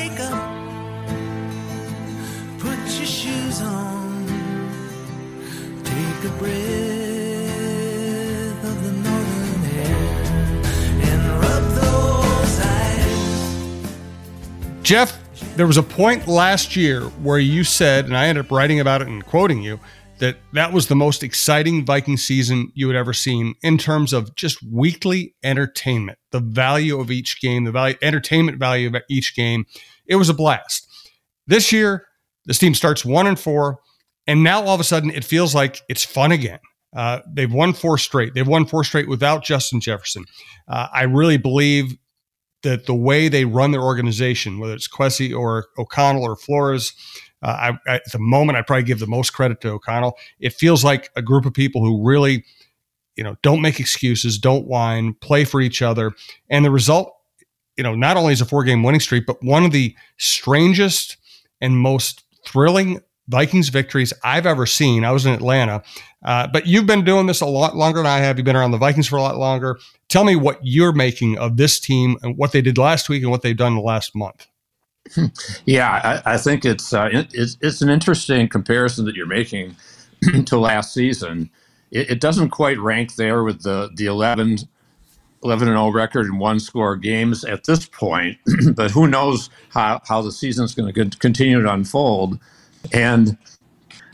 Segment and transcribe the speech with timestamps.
[0.00, 0.56] wake up,
[2.58, 4.26] put your shoes on,
[5.84, 6.54] take a breath
[8.64, 10.22] of the northern air,
[11.02, 13.92] and rub those eyes.
[14.82, 15.18] Jeff,
[15.56, 19.02] there was a point last year where you said, and I ended up writing about
[19.02, 19.78] it and quoting you,
[20.16, 24.34] that that was the most exciting Viking season you had ever seen in terms of
[24.36, 29.64] just weekly entertainment, the value of each game, the value, entertainment value of each game.
[30.10, 30.86] It was a blast.
[31.46, 32.06] This year,
[32.44, 33.78] this team starts one and four,
[34.26, 36.58] and now all of a sudden it feels like it's fun again.
[36.94, 38.34] Uh, they've won four straight.
[38.34, 40.24] They've won four straight without Justin Jefferson.
[40.68, 41.96] Uh, I really believe
[42.62, 46.92] that the way they run their organization, whether it's Kwesi or O'Connell or Flores,
[47.42, 50.18] uh, I, at the moment, I probably give the most credit to O'Connell.
[50.40, 52.44] It feels like a group of people who really,
[53.16, 56.12] you know, don't make excuses, don't whine, play for each other,
[56.50, 57.14] and the result,
[57.76, 61.16] you know, not only is a four-game winning streak, but one of the strangest
[61.60, 65.04] and most thrilling Vikings victories I've ever seen.
[65.04, 65.82] I was in Atlanta,
[66.24, 68.38] uh, but you've been doing this a lot longer than I have.
[68.38, 69.78] You've been around the Vikings for a lot longer.
[70.08, 73.30] Tell me what you're making of this team and what they did last week and
[73.30, 74.46] what they've done the last month.
[75.64, 79.76] Yeah, I, I think it's, uh, it, it's it's an interesting comparison that you're making
[80.46, 81.50] to last season.
[81.90, 84.58] It, it, doesn't quite rank there with the the 11,
[85.42, 88.38] 11 and 0 record and one score games at this point,
[88.74, 92.38] but who knows how, how the season's going to continue to unfold.
[92.92, 93.38] And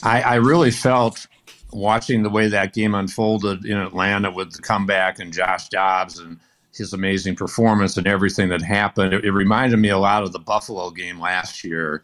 [0.03, 1.27] I, I really felt
[1.73, 6.39] watching the way that game unfolded in Atlanta with the comeback and Josh Dobbs and
[6.73, 9.13] his amazing performance and everything that happened.
[9.13, 12.03] It, it, reminded me a lot of the Buffalo game last year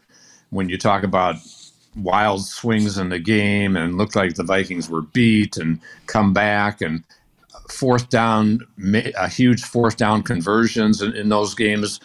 [0.51, 1.37] when you talk about
[1.97, 6.81] wild swings in the game and looked like the Vikings were beat and come back
[6.81, 7.05] and
[7.71, 8.61] fourth down,
[9.17, 12.01] a huge fourth down conversions in, in those games.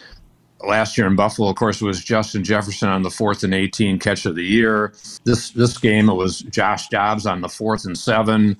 [0.66, 3.98] Last year in Buffalo, of course, it was Justin Jefferson on the fourth and 18
[4.00, 4.92] catch of the year.
[5.24, 8.56] This this game, it was Josh Dobbs on the fourth and seven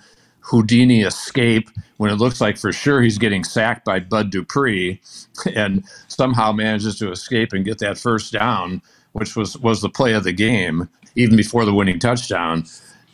[0.49, 5.01] Houdini escape when it looks like for sure he's getting sacked by Bud Dupree
[5.55, 8.81] and somehow manages to escape and get that first down,
[9.13, 12.65] which was, was the play of the game, even before the winning touchdown.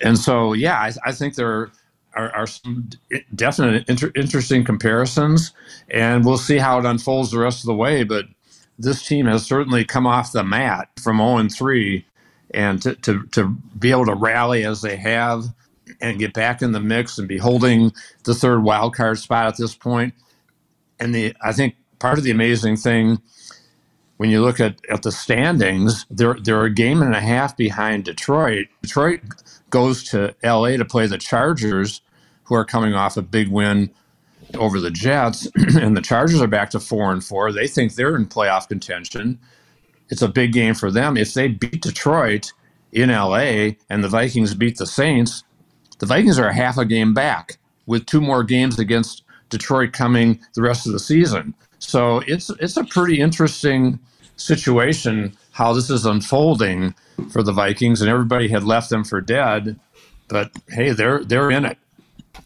[0.01, 1.73] And so, yeah, I, I think there
[2.17, 2.91] are, are, some
[3.35, 5.53] definite inter- interesting comparisons,
[5.91, 8.05] and we'll see how it unfolds the rest of the way.
[8.05, 8.27] But
[8.79, 12.05] this team has certainly come off the mat from 0 and 3,
[12.53, 13.49] and to, to, to
[13.79, 15.45] be able to rally as they have
[16.01, 17.93] and get back in the mix and be holding
[18.25, 20.15] the third wild card spot at this point.
[21.01, 23.19] And the I think part of the amazing thing
[24.17, 28.05] when you look at, at the standings, they're they're a game and a half behind
[28.05, 28.69] Detroit.
[28.83, 29.21] Detroit
[29.71, 32.01] goes to LA to play the Chargers,
[32.45, 33.91] who are coming off a big win
[34.55, 37.53] over the Jets, and the Chargers are back to four and four.
[37.53, 39.39] They think they're in playoff contention.
[40.11, 41.17] It's a big game for them.
[41.17, 42.53] If they beat Detroit
[42.93, 45.43] in LA and the Vikings beat the Saints,
[45.99, 50.41] the Vikings are a half a game back with two more games against Detroit coming
[50.55, 51.55] the rest of the season.
[51.79, 53.99] So it's it's a pretty interesting
[54.37, 56.95] situation how this is unfolding
[57.31, 59.79] for the Vikings, and everybody had left them for dead.
[60.29, 61.79] But hey, they're they're in it.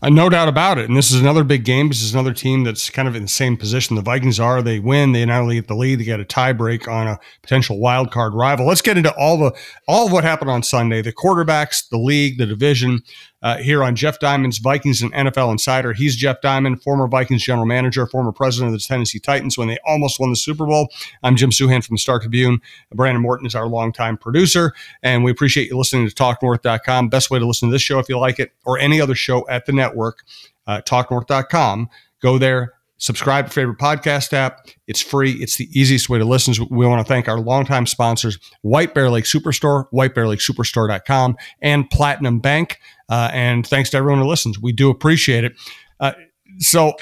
[0.01, 0.89] Uh, no doubt about it.
[0.89, 1.89] And this is another big game.
[1.89, 4.63] This is another team that's kind of in the same position the Vikings are.
[4.63, 5.13] They win.
[5.13, 8.35] They not only get the lead, they get a tiebreak on a potential wild card
[8.35, 8.67] rival.
[8.67, 9.53] Let's get into all the
[9.89, 11.03] all of what happened on Sunday.
[11.03, 13.01] The quarterbacks, the league, the division.
[13.41, 15.93] Uh, here on Jeff Diamond's Vikings and NFL Insider.
[15.93, 19.79] He's Jeff Diamond, former Vikings general manager, former president of the Tennessee Titans when they
[19.87, 20.89] almost won the Super Bowl.
[21.23, 22.61] I'm Jim Souhan from the Star Tribune.
[22.93, 24.73] Brandon Morton is our longtime producer,
[25.03, 27.09] and we appreciate you listening to TalkNorth.com.
[27.11, 29.49] Best way to listen to this show if you like it, or any other show
[29.49, 30.25] at the network,
[30.67, 31.89] uh, TalkNorth.com.
[32.21, 34.69] Go there, subscribe to favorite podcast app.
[34.87, 35.33] It's free.
[35.33, 36.55] It's the easiest way to listen.
[36.71, 42.79] We want to thank our longtime sponsors, White Bear Lake Superstore, whitebearlakesuperstore.com, and Platinum Bank.
[43.09, 44.61] Uh, and thanks to everyone who listens.
[44.61, 45.55] We do appreciate it.
[45.99, 46.13] Uh,
[46.59, 46.95] so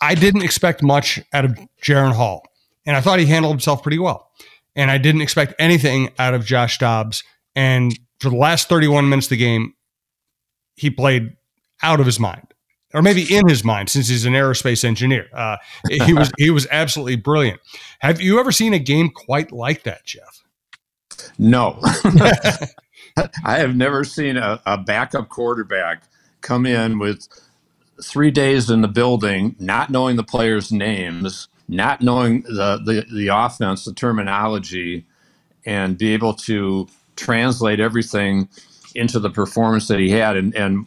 [0.00, 2.42] I didn't expect much out of Jaren Hall,
[2.86, 4.30] and I thought he handled himself pretty well.
[4.76, 7.22] And I didn't expect anything out of Josh Dobbs.
[7.54, 9.74] And for the last 31 minutes of the game,
[10.74, 11.36] he played
[11.82, 12.53] out of his mind
[12.94, 15.28] or maybe in his mind since he's an aerospace engineer.
[15.34, 15.56] Uh,
[15.90, 17.60] he was he was absolutely brilliant.
[17.98, 20.42] Have you ever seen a game quite like that, Jeff?
[21.38, 21.80] No,
[23.44, 26.02] I have never seen a, a, backup quarterback
[26.40, 27.28] come in with
[28.02, 33.28] three days in the building, not knowing the players' names, not knowing the the, the
[33.28, 35.04] offense, the terminology,
[35.66, 38.48] and be able to translate everything
[38.94, 40.36] into the performance that he had.
[40.36, 40.86] And, and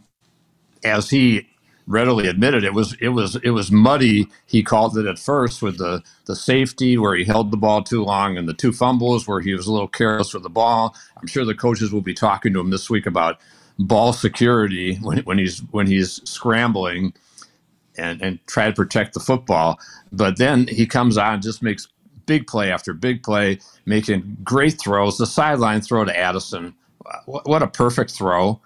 [0.84, 1.48] as he
[1.88, 4.28] readily admitted it was it was it was muddy.
[4.46, 8.04] He called it at first with the the safety where he held the ball too
[8.04, 10.96] long and the two fumbles where he was a little careless with the ball.
[11.20, 13.40] I'm sure the coaches will be talking to him this week about
[13.80, 17.14] ball security when, when he's when he's scrambling
[17.98, 19.80] and and try to protect the football.
[20.12, 21.88] But then he comes on just makes
[22.26, 25.18] big play after big play, making great throws.
[25.18, 26.76] The sideline throw to Addison,
[27.26, 28.62] what a perfect throw!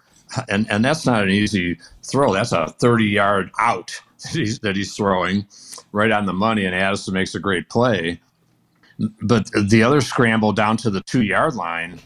[0.49, 2.33] And and that's not an easy throw.
[2.33, 3.91] That's a 30 yard out
[4.23, 5.45] that he's, that he's throwing
[5.91, 8.21] right on the money, and Addison makes a great play.
[9.21, 11.99] But the other scramble down to the two yard line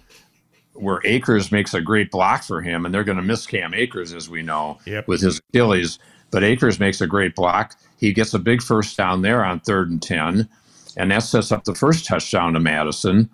[0.74, 4.14] where Akers makes a great block for him, and they're going to miss Cam Akers,
[4.14, 5.08] as we know, Yep.
[5.08, 6.00] with his Achilles.
[6.32, 7.76] But Akers makes a great block.
[7.98, 10.50] He gets a big first down there on third and 10,
[10.98, 13.30] and that sets up the first touchdown to Mattison.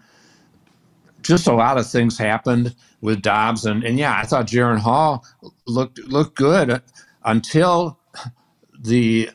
[1.21, 5.25] Just a lot of things happened with Dobbs, and, and yeah, I thought Jaren Hall
[5.65, 6.81] looked looked good
[7.23, 7.99] until
[8.79, 9.29] the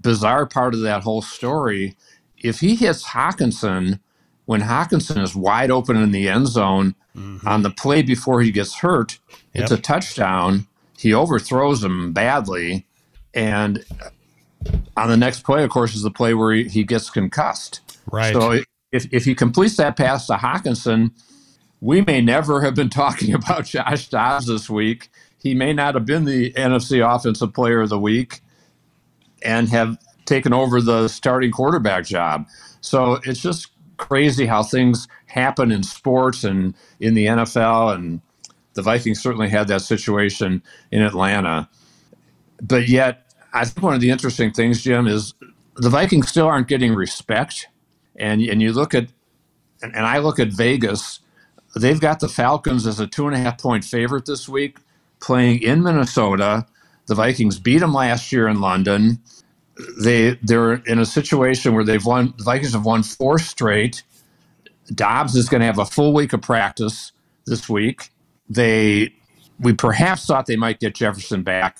[0.00, 1.96] bizarre part of that whole story.
[2.36, 4.00] If he hits Hockenson
[4.46, 7.46] when Hockenson is wide open in the end zone mm-hmm.
[7.46, 9.18] on the play before he gets hurt,
[9.52, 9.78] it's Yep.
[9.78, 10.66] a touchdown.
[10.96, 12.86] He overthrows him badly,
[13.34, 13.84] and
[14.96, 17.80] on the next play, of course, is the play where he, he gets concussed.
[18.10, 18.32] Right.
[18.32, 18.60] So
[18.92, 21.10] if, if he completes that pass to Hockenson,
[21.80, 25.10] we may never have been talking about Josh Dobbs this week.
[25.40, 28.40] He may not have been the NFC Offensive Player of the Week
[29.42, 32.46] and have taken over the starting quarterback job.
[32.80, 37.94] So it's just crazy how things happen in sports and in the NFL.
[37.94, 38.20] And
[38.74, 41.68] the Vikings certainly had that situation in Atlanta.
[42.60, 45.34] But yet, I think one of the interesting things, Jim, is
[45.76, 47.68] the Vikings still aren't getting respect.
[48.16, 49.08] And, and you look at,
[49.82, 51.20] and, and I look at Vegas,
[51.76, 54.78] they've got the Falcons as a two and a half point favorite this week,
[55.20, 56.66] playing in Minnesota.
[57.06, 59.20] The Vikings beat them last year in London.
[60.02, 62.34] They they're in a situation where they've won.
[62.38, 64.02] The Vikings have won four straight.
[64.94, 67.12] Dobbs is going to have a full week of practice
[67.46, 68.10] this week.
[68.48, 69.14] They
[69.60, 71.78] we perhaps thought they might get Jefferson back.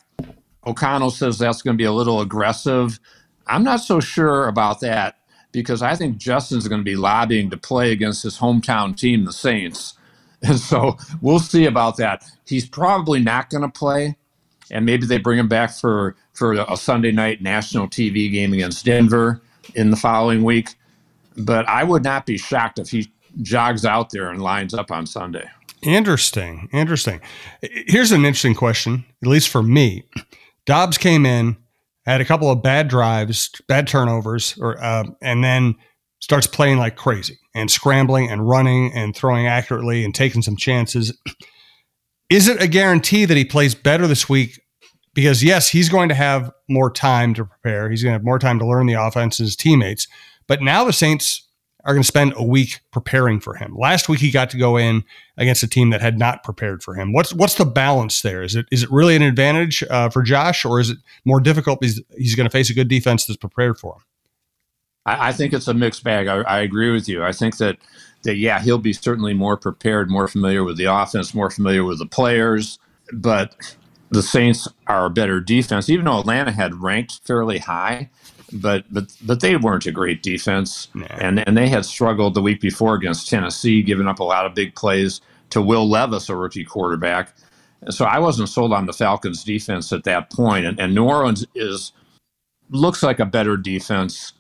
[0.67, 3.01] O'Connell says that's going to be a little aggressive.
[3.47, 5.18] I'm not so sure about that
[5.63, 9.33] because I think Justin's going to be lobbying to play against his hometown team, the
[9.33, 9.95] Saints.
[10.41, 12.23] And so we'll see about that.
[12.47, 14.17] He's probably not going to play,
[14.71, 18.85] and maybe they bring him back for, for a Sunday night national TV game against
[18.85, 19.43] Denver
[19.75, 20.77] in the following week.
[21.37, 23.11] But I would not be shocked if he
[23.43, 25.51] jogs out there and lines up on Sunday.
[25.83, 26.69] Interesting.
[26.73, 27.21] Interesting.
[27.61, 30.05] Here's an interesting question, at least for me.
[30.67, 31.57] Dobbs came in,
[32.13, 35.75] had a couple of bad drives, bad turnovers, or uh, and then
[36.21, 41.17] starts playing like crazy and scrambling and running and throwing accurately and taking some chances.
[42.31, 44.61] Is it a guarantee that he plays better this week?
[45.15, 47.91] Because yes, he's going to have more time to prepare.
[47.91, 50.07] He's going to have more time to learn the offense and his teammates.
[50.47, 51.48] But now the Saints
[51.89, 53.75] are going to spend a week preparing for him.
[53.75, 55.05] Last week he got to go in
[55.39, 57.15] against a team that had not prepared for him.
[57.15, 58.43] What's what's the balance there?
[58.43, 61.81] Is it is it really an advantage uh, for Josh, or is it more difficult
[61.81, 64.03] because he's going to face a good defense that's prepared for him?
[65.07, 66.27] I, I think it's a mixed bag.
[66.27, 67.25] I, I agree with you.
[67.25, 67.79] I think that
[68.25, 72.01] that yeah, he'll be certainly more prepared, more familiar with the offense, more familiar with
[72.01, 72.79] the players.
[73.15, 73.77] But
[74.11, 78.11] the Saints are a better defense, even though Atlanta had ranked fairly high.
[78.53, 82.61] But but but they weren't a great defense, and and they had struggled the week
[82.61, 85.21] before against Tennessee, giving up a lot of big plays
[85.51, 87.35] to Will Levis, a rookie quarterback.
[87.83, 91.05] And so I wasn't sold on the Falcons' defense at that point, and, and New
[91.05, 91.93] Orleans is
[92.71, 94.33] looks like a better defense.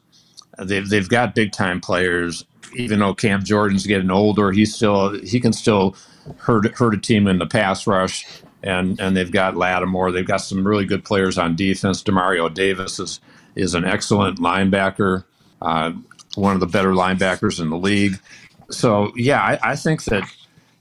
[0.58, 2.44] They've they've got big time players.
[2.74, 5.96] Even though Cam Jordan's getting older, he's still he can still
[6.38, 8.26] hurt hurt a team in the pass rush.
[8.62, 10.12] And and they've got Lattimore.
[10.12, 12.02] They've got some really good players on defense.
[12.02, 13.20] Demario Davis is
[13.54, 15.24] is an excellent linebacker,
[15.62, 15.92] uh,
[16.34, 18.18] one of the better linebackers in the league.
[18.70, 20.24] So yeah, I, I think that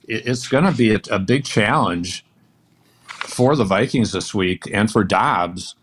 [0.08, 2.26] it, it's going to be a, a big challenge
[3.08, 5.76] for the Vikings this week and for Dobbs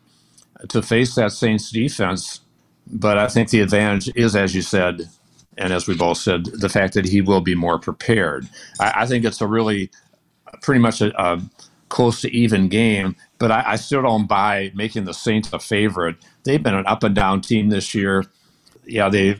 [0.68, 2.40] to face that Saints defense.
[2.86, 5.08] But I think the advantage is, as you said,
[5.56, 8.48] and as we both said, the fact that he will be more prepared.
[8.80, 9.90] I, I think it's a really
[10.62, 11.40] pretty much a, a
[11.94, 16.16] close to even game, but I, I still don't buy making the Saints a favorite.
[16.42, 18.24] They've been an up and down team this year.
[18.84, 19.36] Yeah, they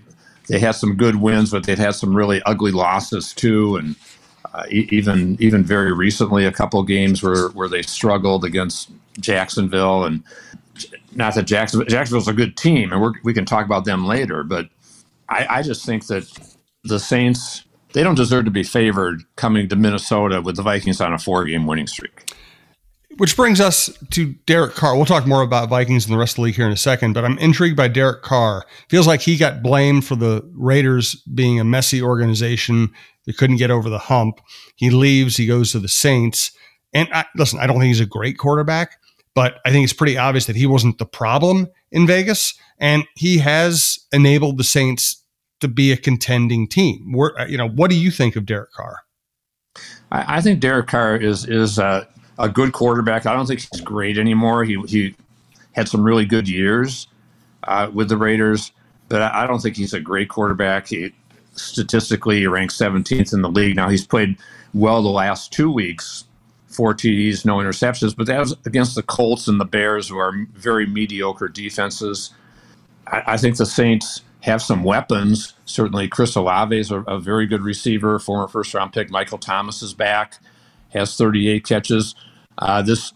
[0.49, 3.97] they had some good wins, but they've had some really ugly losses too, and
[4.55, 10.23] uh, even even very recently, a couple games where where they struggled against Jacksonville, and
[11.13, 14.45] not that Jacksonville Jacksonville's a good team, and we're, we can talk about them later,
[14.45, 14.69] but
[15.29, 16.25] I, I just think that
[16.85, 21.13] the Saints they don't deserve to be favored coming to Minnesota with the Vikings on
[21.13, 22.31] a four game winning streak.
[23.17, 24.97] Which brings us to Derek Carr.
[24.97, 27.13] We'll talk more about Vikings and the rest of the league here in a second,
[27.13, 28.67] but I'm intrigued by Derek Carr.
[28.89, 32.93] Feels like he got blamed for the Raiders being a messy organization
[33.27, 34.41] that couldn't get over the hump.
[34.75, 36.51] He leaves, he goes to the Saints.
[36.93, 38.99] And I, listen, I don't think he's a great quarterback,
[39.35, 43.39] but I think it's pretty obvious that he wasn't the problem in Vegas, and he
[43.39, 45.23] has enabled the Saints
[45.61, 47.15] to be a contending team.
[47.49, 49.01] You know, what do you think of Derek Carr?
[50.11, 53.27] I, I think Derek Carr is is a, a, good quarterback.
[53.27, 54.65] I don't think he's great anymore.
[54.65, 55.15] He he
[55.73, 57.09] had some really good years
[57.65, 58.73] uh, with the Raiders,
[59.09, 60.89] but I, I, don't think he's a great quarterback.
[60.89, 61.13] He
[61.53, 63.77] statistically he ranks 17th in the league.
[63.77, 64.37] Now he's played
[64.73, 66.25] well the last two weeks,
[66.67, 70.33] four TDs, no interceptions, but that was against the Colts and the Bears, who are
[70.55, 72.31] very mediocre defenses.
[73.07, 75.55] I, I think the Saints have some weapons.
[75.65, 78.19] Certainly, Chris Olave is a, a, very good receiver.
[78.19, 80.39] Former first round pick Michael Thomas is back,
[80.95, 82.15] has 38 catches.
[82.59, 83.13] Uh, this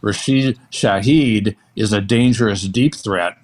[0.00, 3.38] Rashid Shaheed is a dangerous deep threat,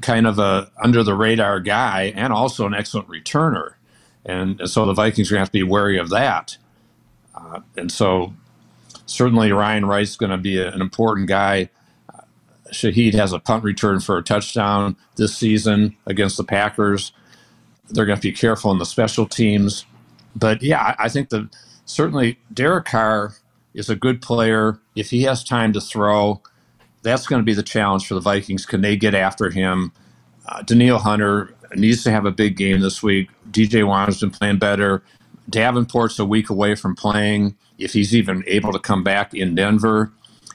[0.00, 3.74] kind of a under the radar guy, and also an excellent returner.
[4.24, 6.58] And, and so the Vikings are going to have to be wary of that.
[7.34, 8.34] Uh, and so
[9.06, 11.70] certainly Ryan Wright's going to be a, an important guy
[12.72, 17.12] Shaheed has a punt return for a touchdown this season against the Packers.
[17.88, 19.84] They're going to be careful in the special teams.
[20.36, 21.48] But yeah, I think that
[21.90, 23.34] certainly Derek Carr
[23.74, 24.78] is a good player.
[24.94, 26.40] If he has time to throw,
[27.02, 28.66] that's going to be the challenge for the Vikings.
[28.66, 29.92] Can they get after him?
[30.46, 33.28] Uh, Danielle Hunter needs to have a big game this week.
[33.50, 35.02] DJ Wonnum's been playing better.
[35.48, 40.12] Davenport's a week away from playing if he's even able to come back in Denver.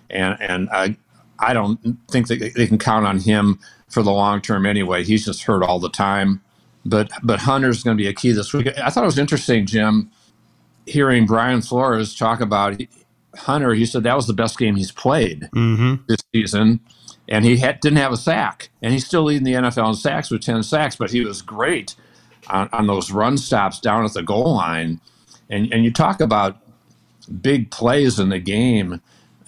[0.10, 0.98] And and I,
[1.40, 5.04] I don't think that they can count on him for the long term anyway.
[5.04, 6.42] He's just hurt all the time.
[6.86, 8.68] But but Hunter's going to be a key this week.
[8.78, 10.12] I thought it was interesting, Jim,
[10.86, 12.82] hearing Brian Flores talk about
[13.36, 13.74] Hunter.
[13.74, 16.04] He said that was the best game he's played mm-hmm.
[16.08, 16.80] this season,
[17.28, 20.32] and he had, didn't have a sack, and he's still leading the NFL in sacks
[20.32, 20.96] with ten sacks.
[20.96, 21.96] But he was great
[22.48, 25.02] on, on those run stops down at the goal line,
[25.50, 26.58] and and you talk about
[27.42, 29.02] big plays in the game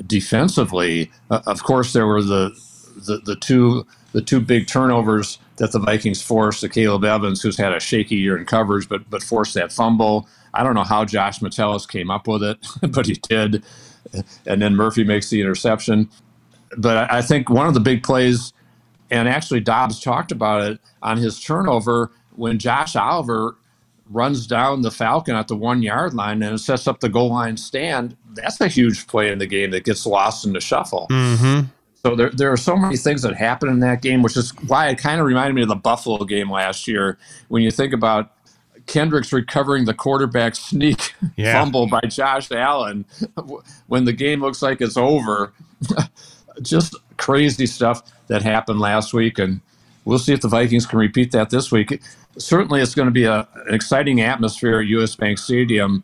[0.05, 2.51] defensively, uh, of course, there were the,
[2.95, 7.57] the, the two the two big turnovers that the Vikings forced to Caleb Evans, who's
[7.57, 10.27] had a shaky year in coverage, but but forced that fumble.
[10.57, 12.57] I don't know how Josh Metellus came up with it,
[12.91, 13.63] but he did.
[14.45, 16.09] And then Murphy makes the interception.
[16.77, 18.53] But I think one of the big plays,
[19.11, 23.57] and actually Dobbs talked about it on his turnover when Josh Oliver
[24.09, 27.57] runs down the Falcon at the one yard line and sets up the goal line
[27.57, 31.07] stand, that's a huge play in the game that gets lost in the shuffle.
[31.11, 31.67] Mm-hmm.
[32.03, 34.87] So there, there are so many things that happen in that game, which is why
[34.89, 37.17] it kind of reminded me of the Buffalo game last year.
[37.49, 38.31] When you think about
[38.87, 41.61] Kendricks recovering the quarterback sneak yeah.
[41.61, 43.05] fumble by Josh Allen
[43.87, 45.53] when the game looks like it's over.
[46.61, 49.37] Just crazy stuff that happened last week.
[49.37, 49.61] And
[50.05, 52.01] we'll see if the Vikings can repeat that this week
[52.37, 56.03] certainly it's going to be a, an exciting atmosphere at US Bank Stadium.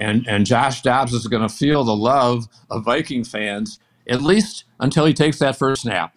[0.00, 3.78] And, and Josh Dobbs is going to feel the love of Viking fans,
[4.08, 6.12] at least until he takes that first snap.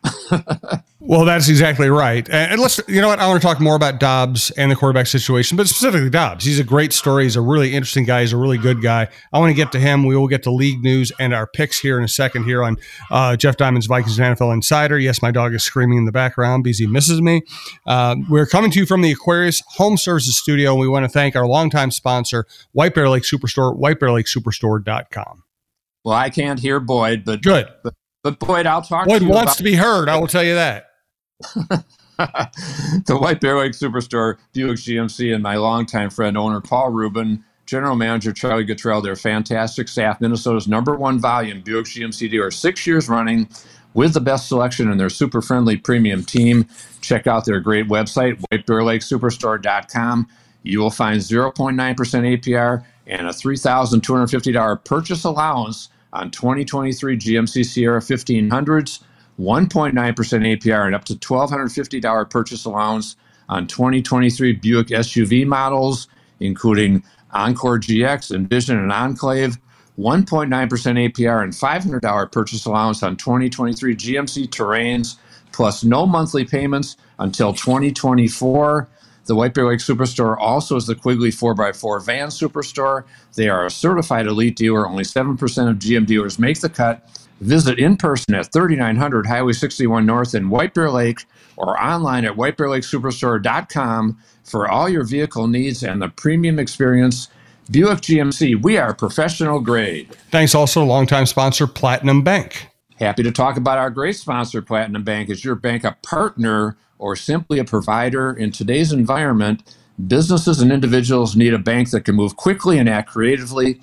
[0.99, 2.27] well, that's exactly right.
[2.29, 3.19] And let's, you know what?
[3.19, 6.45] I want to talk more about Dobbs and the quarterback situation, but specifically Dobbs.
[6.45, 7.23] He's a great story.
[7.23, 8.21] He's a really interesting guy.
[8.21, 9.07] He's a really good guy.
[9.31, 10.03] I want to get to him.
[10.03, 12.77] We will get to league news and our picks here in a second here on
[13.11, 14.97] uh, Jeff Diamond's Vikings and NFL Insider.
[14.97, 17.43] Yes, my dog is screaming in the background because he misses me.
[17.85, 21.09] Uh, we're coming to you from the Aquarius Home Services Studio, and we want to
[21.09, 25.44] thank our longtime sponsor, White Bear Lake Superstore, whitebearlakesuperstore.com.
[26.05, 27.67] Well, I can't hear Boyd, but good.
[27.83, 29.07] But but Boyd, I'll talk.
[29.07, 30.07] Boyd to wants about- to be heard.
[30.07, 30.91] I will tell you that.
[32.17, 37.95] the White Bear Lake Superstore, Buick GMC, and my longtime friend owner Paul Rubin, General
[37.95, 39.01] Manager Charlie Guttrell.
[39.03, 40.21] They're fantastic staff.
[40.21, 43.49] Minnesota's number one volume Buick GMC dealer, six years running
[43.95, 46.67] with the best selection and their super friendly premium team.
[47.01, 50.27] Check out their great website, whitebearlakesuperstore.com.
[50.63, 59.03] You will find 0.9% APR and a $3,250 purchase allowance on 2023 GMC Sierra 1500s,
[59.39, 63.17] 1.9% APR, and up to $1,250 purchase allowance
[63.49, 66.07] on 2023 Buick SUV models,
[66.39, 69.57] including Encore GX, Envision, and Enclave.
[69.97, 75.15] 1.9% APR and $500 purchase allowance on 2023 GMC Terrains,
[75.53, 78.89] plus no monthly payments until 2024.
[79.25, 83.05] The White Bear Lake Superstore also is the Quigley 4x4 van superstore.
[83.35, 84.87] They are a certified elite dealer.
[84.87, 85.33] Only 7%
[85.69, 87.09] of GM dealers make the cut.
[87.41, 91.25] Visit in person at 3900 Highway 61 North in White Bear Lake
[91.57, 97.27] or online at whitebearlakesuperstore.com for all your vehicle needs and the premium experience
[97.69, 100.13] Buick GMC, we are professional grade.
[100.29, 102.67] Thanks also longtime sponsor Platinum Bank.
[102.99, 105.29] Happy to talk about our great sponsor, Platinum Bank.
[105.29, 108.31] Is your bank a partner or simply a provider?
[108.31, 109.75] In today's environment,
[110.07, 113.81] businesses and individuals need a bank that can move quickly and act creatively.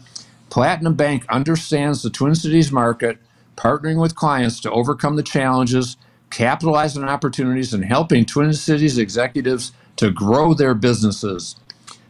[0.48, 3.18] Platinum Bank understands the Twin Cities market,
[3.54, 5.98] partnering with clients to overcome the challenges,
[6.30, 11.56] capitalize on opportunities, and helping Twin Cities executives to grow their businesses.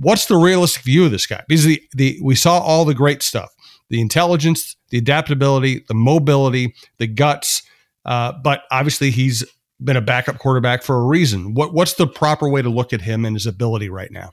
[0.00, 1.42] What's the realistic view of this guy?
[1.46, 3.50] Because the, the we saw all the great stuff,
[3.90, 7.62] the intelligence, the adaptability, the mobility, the guts.
[8.06, 9.44] Uh, but obviously, he's
[9.82, 11.54] been a backup quarterback for a reason.
[11.54, 14.32] What what's the proper way to look at him and his ability right now?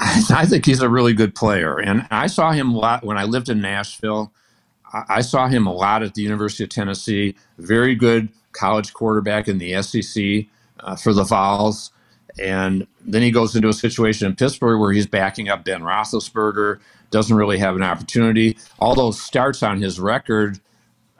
[0.00, 3.24] I think he's a really good player, and I saw him a lot when I
[3.24, 4.32] lived in Nashville.
[5.08, 7.34] I saw him a lot at the University of Tennessee.
[7.58, 10.46] Very good college quarterback in the SEC
[10.80, 11.90] uh, for the Vols.
[12.38, 16.78] And then he goes into a situation in Pittsburgh where he's backing up Ben Roethlisberger,
[17.10, 18.56] doesn't really have an opportunity.
[18.78, 20.60] All those starts on his record,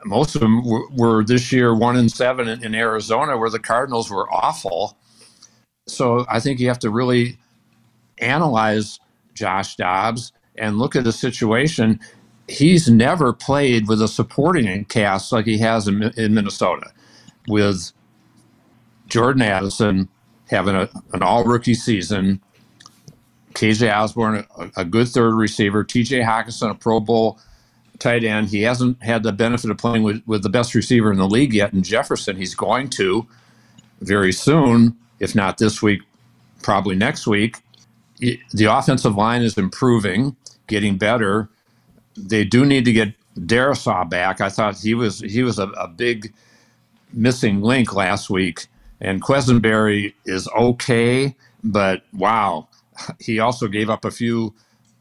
[0.05, 3.59] most of them were, were this year one and seven in, in Arizona, where the
[3.59, 4.97] Cardinals were awful.
[5.87, 7.37] So I think you have to really
[8.19, 8.99] analyze
[9.33, 11.99] Josh Dobbs and look at the situation.
[12.47, 16.91] He's never played with a supporting cast like he has in, in Minnesota,
[17.47, 17.91] with
[19.07, 20.09] Jordan Addison
[20.49, 22.41] having a, an all rookie season,
[23.53, 27.39] KJ Osborn, a, a, good third receiver, TJ Hockenson, a Pro Bowl
[27.99, 28.49] tight end.
[28.49, 31.53] He hasn't had the benefit of playing with, with the best receiver in the league
[31.53, 32.37] yet in Jefferson.
[32.37, 33.27] He's going to
[34.01, 36.01] very soon, if not this week,
[36.61, 37.57] probably next week
[38.19, 40.35] the offensive line is improving,
[40.67, 41.49] getting better.
[42.17, 44.41] They do need to get Darrisaw back.
[44.41, 46.33] I thought he was he was a, a big
[47.13, 48.67] missing link last week.
[49.01, 52.67] And Quessenberry is okay, but wow,
[53.19, 54.53] he also gave up a few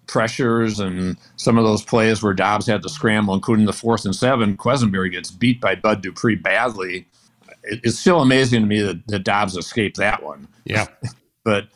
[0.07, 4.15] pressures and some of those plays where Dobbs had to scramble, including the fourth and
[4.15, 4.57] seven.
[4.57, 7.07] Quessenberry gets beat by Bud Dupree badly.
[7.65, 10.49] It's still amazing to me that, that Dobbs escaped that one.
[10.65, 10.87] Yeah.
[11.45, 11.69] but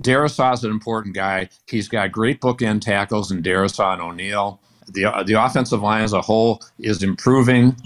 [0.00, 1.48] Darrisaw is an important guy.
[1.66, 4.60] He's got great bookend tackles in Darrisaw and O'Neill.
[4.88, 7.76] The, uh, the offensive line as a whole is improving.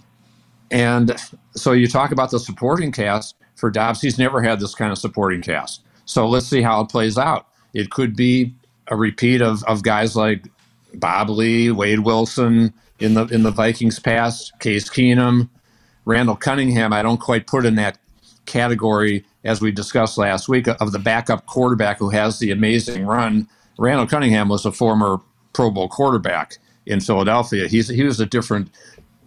[0.70, 1.16] And
[1.54, 4.00] so you talk about the supporting cast for Dobbs.
[4.00, 5.82] He's never had this kind of supporting cast.
[6.04, 7.46] So let's see how it plays out.
[7.72, 8.54] It could be
[8.88, 10.46] a repeat of, of guys like
[10.94, 15.48] Bob Lee, Wade Wilson in the in the Vikings past, Case Keenum,
[16.04, 16.92] Randall Cunningham.
[16.92, 17.98] I don't quite put in that
[18.46, 23.46] category as we discussed last week, of the backup quarterback who has the amazing run.
[23.78, 25.20] Randall Cunningham was a former
[25.52, 27.68] Pro Bowl quarterback in Philadelphia.
[27.68, 28.70] He's he was a different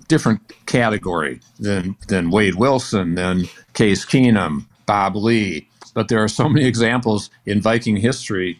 [0.07, 5.67] different category than than Wade Wilson, than Case Keenum, Bob Lee.
[5.93, 8.59] But there are so many examples in Viking history,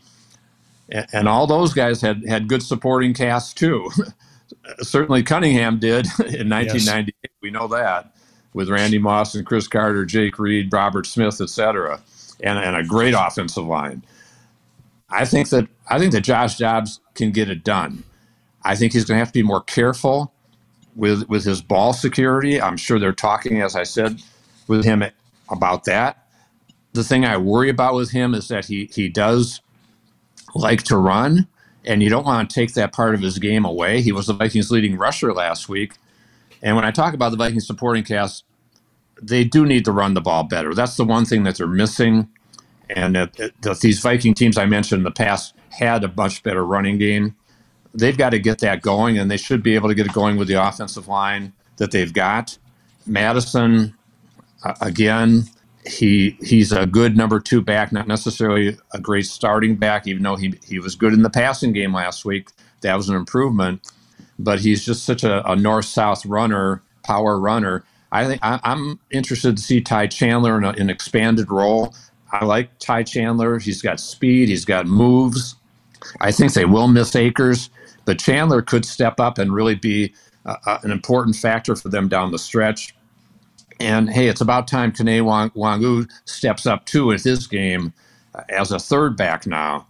[0.90, 3.90] and, and all those guys had had good supporting casts too.
[4.82, 7.14] Certainly Cunningham did in 1998.
[7.24, 7.32] Yes.
[7.42, 8.14] We know that
[8.54, 12.02] with Randy Moss and Cris Carter, Jake Reed, Robert Smith, etc.,
[12.40, 14.04] and, and a great offensive line.
[15.10, 18.04] I think that I think that Josh Dobbs can get it done.
[18.64, 20.34] I think he's going to have to be more careful
[20.98, 22.62] with with his ball security.
[22.62, 24.22] I'm sure they're talking, as I said,
[24.68, 25.04] with him
[25.50, 26.28] about that.
[26.94, 29.62] The thing I worry about with him is that he he does
[30.56, 31.48] like to run,
[31.86, 34.02] and you don't want to take that part of his game away.
[34.02, 35.94] He was the Vikings' leading rusher last week,
[36.62, 38.44] and when I talk about the Vikings supporting cast,
[39.22, 40.74] they do need to run the ball better.
[40.74, 42.30] That's the one thing that they're missing.
[42.90, 46.66] And that, that these Viking teams I mentioned in the past had a much better
[46.66, 47.36] running game.
[47.94, 50.38] They've got to get that going, and they should be able to get it going
[50.38, 52.58] with the offensive line that they've got.
[53.06, 53.96] Mattison,
[54.64, 55.44] uh, again,
[55.86, 60.36] he he's a good number two back, not necessarily a great starting back, even though
[60.36, 62.50] he, he was good in the passing game last week.
[62.82, 63.82] That was an improvement.
[64.40, 67.84] But he's just such a, a north south runner power runner.
[68.12, 71.96] I think I, am interested to see Ty Chandler in a, an expanded role.
[72.32, 73.60] I like Ty Chandler.
[73.60, 74.50] He's got speed.
[74.50, 75.56] He's got moves.
[76.22, 77.70] I think they will miss Akers,
[78.06, 80.14] but Chandler could step up and really be
[80.46, 82.96] uh, an important factor for them down the stretch.
[83.80, 87.94] And hey, it's about time Kene Wang, Nwangwu steps up too with his game
[88.34, 89.88] uh, as a third back now.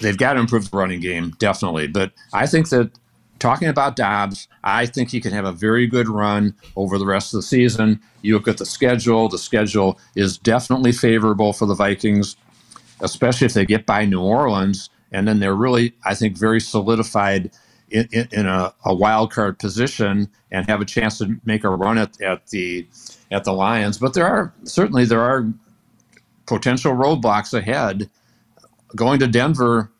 [0.00, 1.86] They've got to improve the running game, definitely.
[1.86, 2.90] But I think that
[3.38, 7.34] talking about Dobbs, I think he can have a very good run over the rest
[7.34, 8.00] of the season.
[8.22, 12.36] You look at the schedule, the schedule is definitely favorable for the Vikings,
[13.02, 14.90] especially if they get by New Orleans.
[15.12, 17.50] And then they're really, I think, very solidified
[17.90, 21.70] in, in, in a, a, wild card position and have a chance to make a
[21.70, 22.86] run at, at the
[23.32, 23.98] at the Lions.
[23.98, 25.52] But there are certainly there are
[26.46, 28.08] potential roadblocks ahead.
[28.94, 29.90] Going to Denver,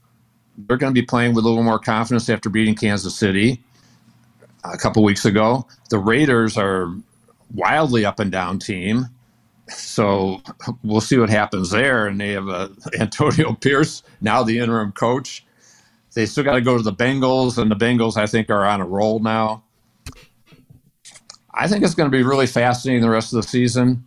[0.56, 3.62] they're going to be playing with a little more confidence after beating Kansas City
[4.64, 5.66] a couple weeks ago.
[5.90, 6.92] The Raiders are
[7.54, 9.06] wildly up and down team.
[9.70, 10.42] So
[10.82, 12.06] we'll see what happens there.
[12.06, 15.44] And they have uh, Antonio Pierce, now the interim coach.
[16.14, 18.80] They still got to go to the Bengals, and the Bengals, I think, are on
[18.80, 19.62] a roll now.
[21.54, 24.04] I think it's going to be really fascinating the rest of the season.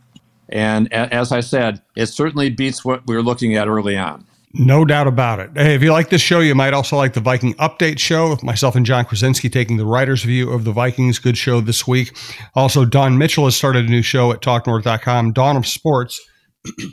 [0.49, 4.25] And as I said, it certainly beats what we were looking at early on.
[4.55, 5.49] No doubt about it.
[5.55, 8.37] Hey, if you like this show, you might also like the Viking Update Show.
[8.43, 11.17] Myself and Jon Krawczynski taking the writer's view of the Vikings.
[11.17, 12.15] Good show this week.
[12.53, 16.21] Also, Dawn Mitchell has started a new show at TalkNorth.com, Dawn of Sports.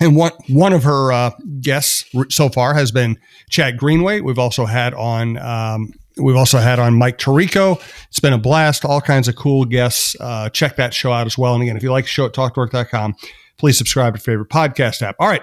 [0.00, 1.30] And one one of her uh,
[1.60, 3.18] guests so far has been
[3.50, 4.20] Chad Greenway.
[4.20, 7.82] We've also had on um, we've also had on Mike Tirico.
[8.08, 8.84] It's been a blast.
[8.84, 10.14] All kinds of cool guests.
[10.20, 11.54] Uh, check that show out as well.
[11.54, 13.16] And again, if you like the show at TalkNorth.com,
[13.58, 15.16] please subscribe to favorite podcast app.
[15.18, 15.42] All right,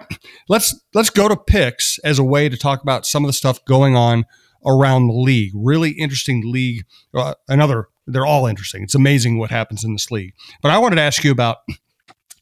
[0.49, 3.63] let's let's go to picks as a way to talk about some of the stuff
[3.65, 4.25] going on
[4.65, 5.51] around the league.
[5.53, 6.85] Really interesting league.
[7.13, 8.83] Uh, another, they're all interesting.
[8.83, 10.33] It's amazing what happens in this league.
[10.61, 11.57] But I wanted to ask you about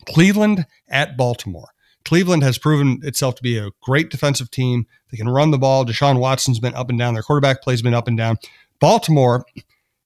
[0.08, 1.70] Cleveland at Baltimore.
[2.06, 4.88] Cleveland has proven itself to be a great defensive team.
[5.10, 5.86] They can run the ball.
[5.86, 7.14] Deshaun Watson's been up and down.
[7.14, 8.38] Their quarterback play's been up and down.
[8.80, 9.46] Baltimore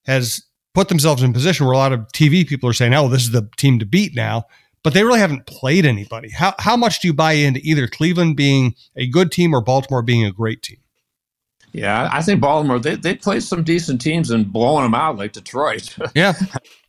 [0.06, 3.22] has put themselves in position where a lot of TV people are saying, "Oh, this
[3.22, 4.44] is the team to beat now,"
[4.82, 6.30] but they really haven't played anybody.
[6.30, 10.02] How how much do you buy into either Cleveland being a good team or Baltimore
[10.02, 10.78] being a great team?
[11.72, 15.32] Yeah, I think Baltimore they they played some decent teams and blowing them out like
[15.32, 15.96] Detroit.
[16.14, 16.34] Yeah,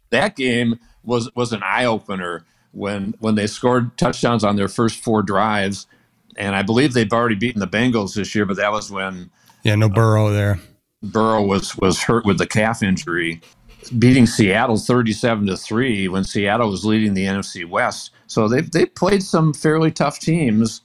[0.10, 5.04] that game was was an eye opener when when they scored touchdowns on their first
[5.04, 5.88] four drives,
[6.38, 9.30] and I believe they've already beaten the Bengals this year, but that was when
[9.64, 10.60] yeah, no Burrow there.
[11.02, 13.42] Burrow was was hurt with the calf injury,
[13.98, 18.12] beating Seattle thirty-seven to three when Seattle was leading the NFC West.
[18.28, 20.82] So they they played some fairly tough teams,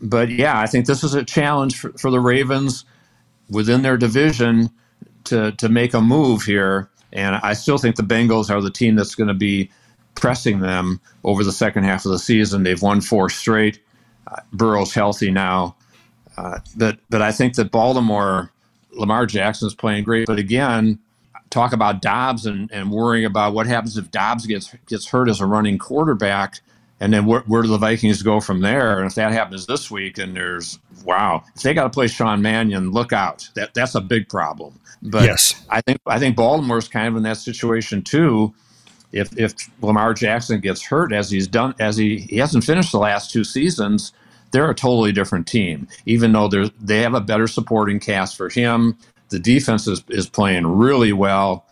[0.00, 2.84] but yeah, I think this is a challenge for, for the Ravens
[3.50, 4.70] within their division
[5.24, 6.88] to to make a move here.
[7.12, 9.70] And I still think the Bengals are the team that's going to be
[10.14, 12.62] pressing them over the second half of the season.
[12.62, 13.80] They've won four straight.
[14.28, 15.74] Uh, Burrow's healthy now.
[16.36, 18.52] Uh, but, but I think that Baltimore,
[18.92, 20.26] Lamar Jackson's playing great.
[20.26, 21.00] But again,
[21.50, 25.40] talk about Dobbs and, and worrying about what happens if Dobbs gets gets hurt as
[25.40, 26.60] a running quarterback.
[27.02, 28.98] And then where, where do the Vikings go from there?
[28.98, 32.42] And if that happens this week, and there's wow, if they got to play Sean
[32.42, 33.48] Mannion, look out.
[33.54, 34.78] That that's a big problem.
[35.02, 35.64] But yes.
[35.70, 38.54] I think I think Baltimore's kind of in that situation too
[39.12, 42.98] if if Lamar Jackson gets hurt as he's done as he he hasn't finished the
[42.98, 44.12] last two seasons,
[44.50, 45.88] they're a totally different team.
[46.06, 48.96] Even though they they have a better supporting cast for him,
[49.30, 51.66] the defense is, is playing really well,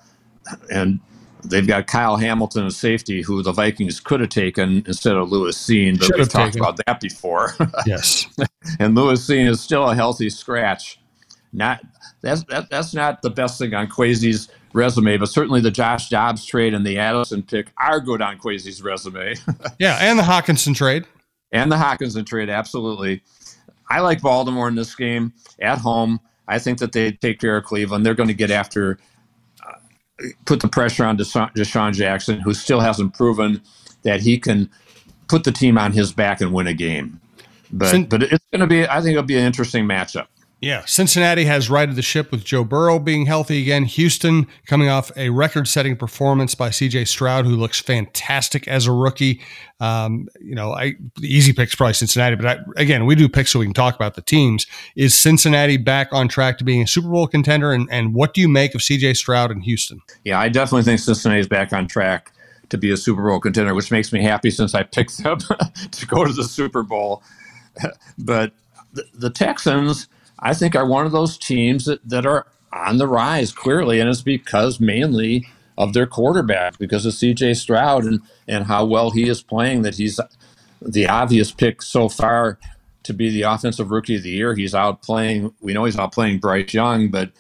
[0.72, 1.00] and
[1.44, 5.56] they've got Kyle Hamilton as safety, who the Vikings could have taken instead of Lewis
[5.58, 6.60] Cine, but we've talked taken.
[6.60, 7.54] about that before.
[7.86, 8.26] yes,
[8.78, 11.00] and Lewis Cine is still a healthy scratch.
[11.52, 11.80] Not
[12.20, 16.44] that's that, that's not the best thing on Kwesi's resume, but certainly the Josh Dobbs
[16.44, 19.34] trade and the Addison pick are good on Kwesi's resume.
[19.78, 21.04] yeah, and the Hockenson trade.
[21.52, 23.22] And the Hockenson trade, absolutely.
[23.88, 26.20] I like Baltimore in this game at home.
[26.48, 28.06] I think that they take care of Cleveland.
[28.06, 28.98] They're going to get after,
[29.66, 33.62] uh, put the pressure on Desha- DeSean Jackson, who still hasn't proven
[34.04, 34.70] that he can
[35.28, 37.20] put the team on his back and win a game.
[37.72, 40.28] But but it's going to be, I think it'll be an interesting matchup.
[40.60, 43.84] Yeah, Cincinnati has righted the ship with Joe Burrow being healthy again.
[43.84, 47.04] Houston coming off a record-setting performance by C.J.
[47.04, 49.40] Stroud, who looks fantastic as a rookie.
[49.78, 53.52] Um, you know, I the easy pick's probably Cincinnati, but I, again, we do picks
[53.52, 54.66] so we can talk about the teams.
[54.96, 57.72] Is Cincinnati back on track to being a Super Bowl contender?
[57.72, 59.14] And, and what do you make of C.J.
[59.14, 60.00] Stroud in Houston?
[60.24, 62.32] Yeah, I definitely think Cincinnati is back on track
[62.70, 65.38] to be a Super Bowl contender, which makes me happy since I picked them
[65.92, 67.22] to go to the Super Bowl.
[68.18, 68.52] but
[68.92, 70.08] the, the Texans
[70.40, 74.08] I think are one of those teams that, that are on the rise clearly, and
[74.08, 75.46] it's because mainly
[75.76, 79.94] of their quarterback because of CJ Stroud and, and how well he is playing, that
[79.94, 80.20] he's
[80.82, 82.58] the obvious pick so far
[83.04, 84.54] to be the offensive rookie of the year.
[84.54, 87.30] He's out playing, we know he's out playing Bryce Young, but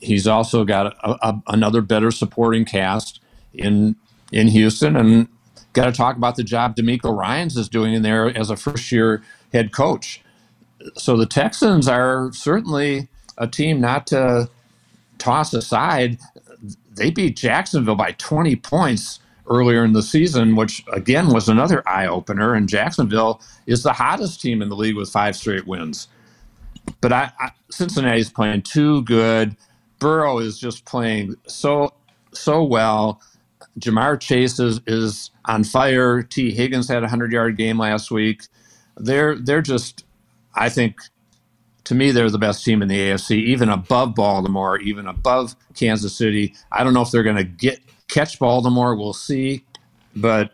[0.00, 3.20] he's also got a, a, another better supporting cast
[3.54, 3.96] in
[4.32, 4.96] in Houston.
[4.96, 5.28] And
[5.72, 8.90] got to talk about the job DeMeco Ryans is doing in there as a first
[8.90, 10.22] year head coach.
[10.96, 13.08] So the Texans are certainly
[13.38, 14.48] a team not to
[15.18, 16.18] toss aside.
[16.94, 22.06] They beat Jacksonville by 20 points earlier in the season, which again was another eye
[22.06, 22.54] opener.
[22.54, 26.08] And Jacksonville is the hottest team in the league with five straight wins.
[27.00, 29.56] But I, I, Cincinnati's playing too good.
[29.98, 31.92] Burrow is just playing so
[32.32, 33.20] so well.
[33.80, 36.22] Ja'Marr Chase is, is on fire.
[36.22, 38.42] Tee Higgins had a hundred yard game last week.
[38.96, 40.04] They're they're just,
[40.56, 41.00] I think,
[41.84, 46.16] to me, they're the best team in the AFC, even above Baltimore, even above Kansas
[46.16, 46.54] City.
[46.72, 48.96] I don't know if they're going to get catch Baltimore.
[48.96, 49.64] We'll see,
[50.14, 50.52] but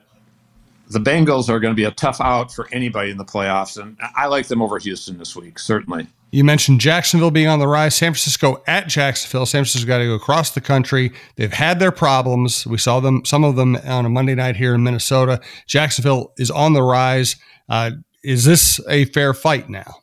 [0.90, 3.96] the Bengals are going to be a tough out for anybody in the playoffs, and
[4.16, 6.06] I like them over Houston this week, certainly.
[6.32, 7.94] You mentioned Jacksonville being on the rise.
[7.94, 9.44] San Francisco at Jacksonville.
[9.44, 11.12] San Francisco got to go across the country.
[11.36, 12.66] They've had their problems.
[12.66, 15.42] We saw them, some of them on a Monday night here in Minnesota.
[15.66, 17.36] Jacksonville is on the rise.
[17.68, 17.90] Uh,
[18.22, 19.98] is this a fair fight now?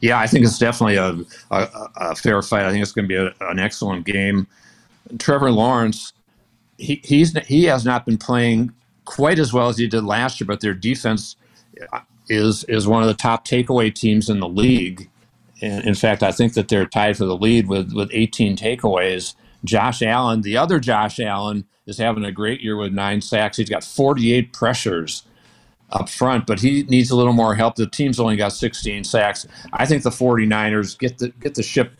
[0.00, 1.16] Yeah, I think it's definitely a,
[1.50, 2.66] a, a fair fight.
[2.66, 4.46] I think it's going to be a, an excellent game.
[5.18, 6.12] Trevor Lawrence,
[6.78, 8.72] he, he's he has not been playing
[9.04, 11.36] quite as well as he did last year, but their defense
[11.92, 15.08] uh, is is one of the top takeaway teams in the league.
[15.62, 19.34] And in fact, I think that they're tied for the lead with with 18 takeaways.
[19.64, 23.56] Josh Allen, the other Josh Allen, is having a great year with nine sacks.
[23.56, 25.22] He's got 48 pressures
[25.94, 27.76] up front, but he needs a little more help.
[27.76, 29.46] The team's only got 16 sacks.
[29.72, 31.92] I think the 49ers get the get the ship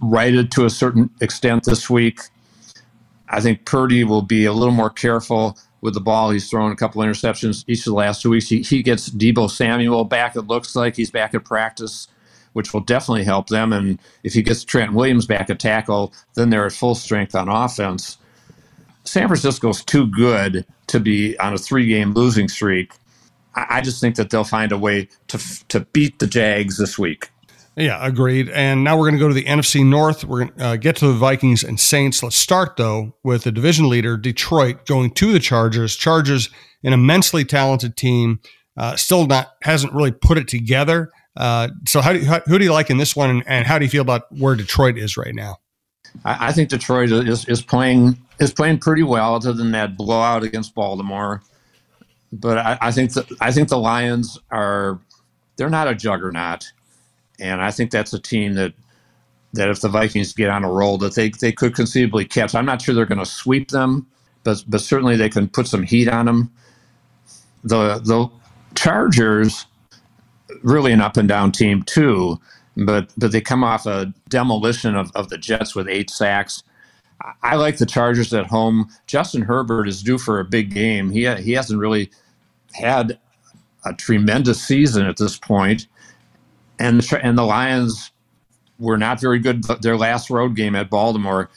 [0.00, 2.20] righted to a certain extent this week.
[3.28, 6.30] I think Purdy will be a little more careful with the ball.
[6.30, 8.48] He's thrown a couple interceptions each of the last two weeks.
[8.48, 10.36] He, he gets Deebo Samuel back.
[10.36, 12.08] It looks like he's back at practice,
[12.54, 13.72] which will definitely help them.
[13.72, 17.48] And if he gets Trent Williams back at tackle, then they're at full strength on
[17.48, 18.18] offense.
[19.04, 22.92] San Francisco's too good to be on a three-game losing streak.
[23.54, 26.98] I, I just think that they'll find a way to to beat the Jags this
[26.98, 27.30] week.
[27.76, 28.50] Yeah, agreed.
[28.50, 30.24] And now we're going to go to the NFC North.
[30.24, 32.22] We're going to uh, get to the Vikings and Saints.
[32.22, 35.96] Let's start, though, with the division leader, Detroit, going to the Chargers.
[35.96, 36.50] Chargers,
[36.82, 38.40] an immensely talented team,
[38.76, 41.10] uh, still not hasn't really put it together.
[41.36, 43.66] Uh, so, how do you, how, who do you like in this one, and, and,
[43.66, 45.58] how do you feel about where Detroit is right now?
[46.24, 50.44] I, I think Detroit is, is playing is playing pretty well, other than that blowout
[50.44, 51.42] against Baltimore.
[52.32, 55.00] But I, I think the, I think the Lions are
[55.56, 56.66] they're not a juggernaut
[57.40, 58.74] and I think that's a team that
[59.54, 62.54] that if the Vikings get on a roll, that they they could conceivably catch.
[62.54, 64.06] I'm not sure they're going to sweep them,
[64.44, 66.52] but but certainly they can put some heat on them.
[67.64, 68.28] The the
[68.76, 69.66] Chargers,
[70.62, 72.40] really an up and down team too,
[72.76, 76.62] but but they come off a demolition of, of the Jets with eight sacks.
[77.42, 78.88] I like the Chargers at home.
[79.06, 81.10] Justin Herbert is due for a big game.
[81.10, 82.10] He he hasn't really
[82.72, 83.18] had
[83.84, 85.86] a tremendous season at this point
[86.80, 88.10] and the, and the Lions
[88.78, 91.50] were not very good their last road game at Baltimore.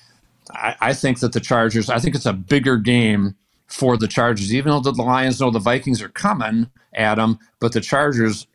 [0.52, 1.90] I, I, think that the Chargers.
[1.90, 3.36] I think it's a bigger game
[3.68, 7.40] for the Chargers, even though the Lions know the Vikings are coming at them.
[7.60, 8.46] But the Chargers,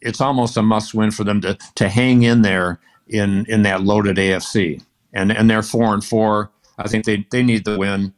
[0.00, 4.16] it's almost a must-win for them to to hang in there in in that loaded
[4.16, 4.82] AFC.
[5.12, 6.50] And and they're four and four.
[6.78, 8.12] I think they they need the win.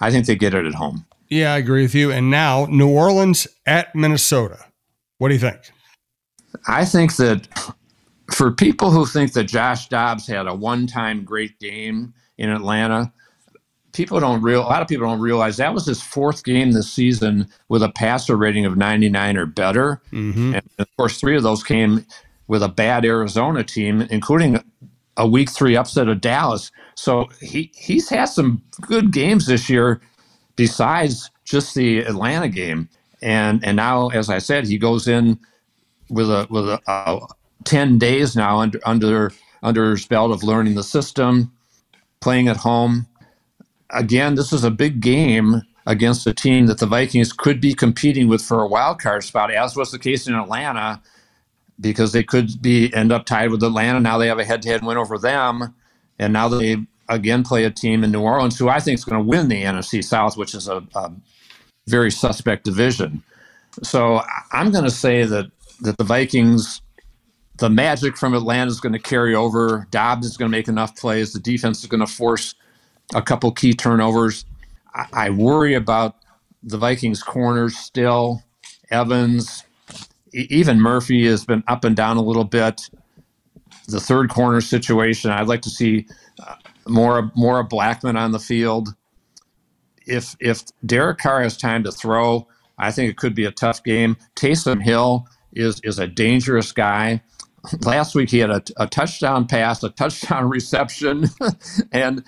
[0.00, 1.06] I think they get it at home.
[1.28, 2.10] Yeah, I agree with you.
[2.10, 4.64] And now New Orleans at Minnesota.
[5.18, 5.70] What do you think?
[6.66, 7.48] I think that
[8.32, 13.12] for people who think that Josh Dobbs had a one-time great game in Atlanta,
[13.92, 16.90] people don't real a lot of people don't realize that was his fourth game this
[16.90, 20.00] season with a passer rating of 99 or better.
[20.12, 20.54] Mm-hmm.
[20.54, 22.06] And of course, three of those came
[22.46, 24.62] with a bad Arizona team, including
[25.18, 26.70] a week three upset of Dallas.
[26.94, 30.00] So he he's had some good games this year
[30.56, 32.88] besides just the Atlanta game.
[33.20, 35.38] And and now, as I said, he goes in
[36.08, 37.26] with a with a, uh,
[37.64, 41.52] ten days now under under under his belt of learning the system,
[42.20, 43.06] playing at home.
[43.90, 48.28] Again, this is a big game against a team that the Vikings could be competing
[48.28, 51.00] with for a wild card spot, as was the case in Atlanta,
[51.80, 54.00] because they could be end up tied with Atlanta.
[54.00, 55.74] Now they have a head-to-head win over them,
[56.18, 56.76] and now they
[57.08, 59.62] again play a team in New Orleans who I think is going to win the
[59.62, 61.12] NFC South, which is a, a
[61.86, 63.22] very suspect division.
[63.82, 65.50] So I'm going to say that
[65.82, 66.82] that the Vikings,
[67.58, 69.86] the magic from Atlanta is going to carry over.
[69.90, 71.32] Dobbs is going to make enough plays.
[71.32, 72.54] The defense is going to force
[73.14, 74.44] a couple key turnovers.
[74.94, 76.16] I, I worry about
[76.62, 78.42] the Vikings corners still.
[78.90, 79.64] Evans,
[80.38, 82.90] even Murphy has been up and down a little bit.
[83.88, 86.06] The third corner situation, I'd like to see
[86.46, 86.54] uh,
[86.86, 88.94] more more of Blackmon on the field.
[90.06, 92.46] If if Derek Carr has time to throw,
[92.78, 94.16] I think it could be a tough game.
[94.36, 97.22] Taysom Hill is is a dangerous guy.
[97.82, 101.26] Last week he had a, a touchdown pass, a touchdown reception,
[101.92, 102.24] and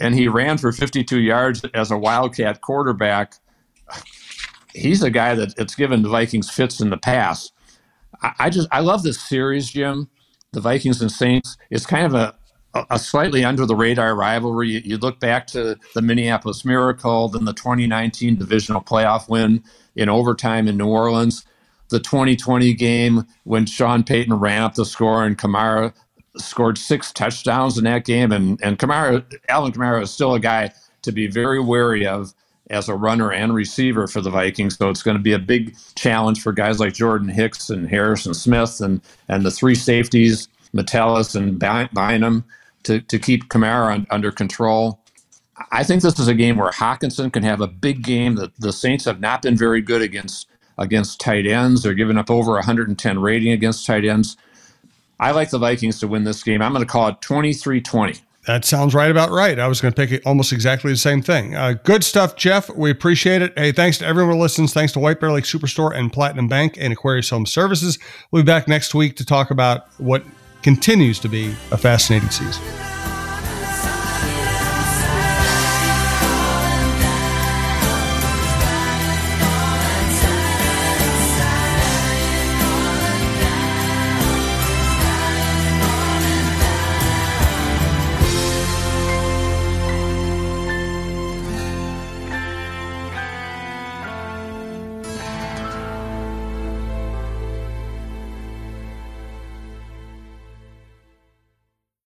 [0.00, 3.34] and he ran for 52 yards as a Wildcat quarterback.
[4.74, 7.52] He's a guy that it's given the Vikings fits in the past.
[8.22, 10.08] I, I just I love this series, Jim.
[10.52, 11.56] The Vikings and Saints.
[11.70, 12.34] It's kind of a
[12.90, 14.70] a slightly under the radar rivalry.
[14.70, 19.62] You, you, look back to the Minneapolis Miracle, then the 2019 divisional playoff win
[19.96, 21.44] in overtime in New Orleans,
[21.88, 25.94] the 2020 game when Sean Payton ran up the score and Kamara
[26.36, 28.32] scored six touchdowns in that game.
[28.32, 32.34] And, and Kamara, Alvin Kamara is still a guy to be very wary of
[32.70, 34.76] as a runner and receiver for the Vikings.
[34.76, 38.34] So it's going to be a big challenge for guys like Jordan Hicks and Harrison
[38.34, 42.44] Smith and, and the three safeties, Metellus and Bynum
[42.84, 45.00] to, to keep Kamara on, under control.
[45.72, 48.36] I think this is a game where Hockenson can have a big game.
[48.36, 51.82] The, the Saints have not been very good against against tight ends.
[51.82, 54.36] They're giving up over 110 rating against tight ends.
[55.18, 56.62] I like the Vikings to win this game.
[56.62, 58.20] I'm going to call it 23 20.
[58.48, 59.58] That sounds right about right.
[59.58, 61.54] I was going to pick almost exactly the same thing.
[61.54, 62.74] Uh, good stuff, Jeff.
[62.74, 63.52] We appreciate it.
[63.58, 64.72] Hey, thanks to everyone who listens.
[64.72, 67.98] Thanks to White Bear Lake Superstore and Platinum Bank and Aquarius Home Services.
[68.30, 70.24] We'll be back next week to talk about what
[70.62, 72.64] continues to be a fascinating season.